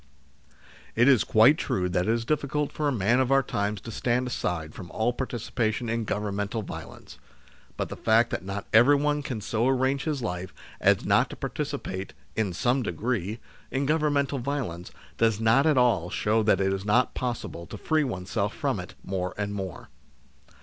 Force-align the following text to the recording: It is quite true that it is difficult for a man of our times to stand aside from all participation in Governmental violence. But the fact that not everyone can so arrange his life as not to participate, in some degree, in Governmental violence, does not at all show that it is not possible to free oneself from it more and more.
It 0.95 1.07
is 1.07 1.23
quite 1.23 1.59
true 1.59 1.87
that 1.89 2.07
it 2.07 2.11
is 2.11 2.25
difficult 2.25 2.71
for 2.71 2.87
a 2.87 2.91
man 2.91 3.19
of 3.19 3.31
our 3.31 3.43
times 3.43 3.79
to 3.81 3.91
stand 3.91 4.25
aside 4.25 4.73
from 4.73 4.89
all 4.89 5.13
participation 5.13 5.89
in 5.89 6.05
Governmental 6.05 6.63
violence. 6.63 7.19
But 7.77 7.89
the 7.89 7.95
fact 7.95 8.31
that 8.31 8.43
not 8.43 8.65
everyone 8.73 9.21
can 9.21 9.41
so 9.41 9.67
arrange 9.67 10.05
his 10.05 10.23
life 10.23 10.55
as 10.79 11.05
not 11.05 11.29
to 11.29 11.35
participate, 11.35 12.13
in 12.35 12.51
some 12.51 12.81
degree, 12.81 13.37
in 13.69 13.85
Governmental 13.85 14.39
violence, 14.39 14.89
does 15.19 15.39
not 15.39 15.67
at 15.67 15.77
all 15.77 16.09
show 16.09 16.41
that 16.41 16.59
it 16.59 16.73
is 16.73 16.83
not 16.83 17.13
possible 17.13 17.67
to 17.67 17.77
free 17.77 18.03
oneself 18.03 18.55
from 18.55 18.79
it 18.79 18.95
more 19.03 19.35
and 19.37 19.53
more. 19.53 19.89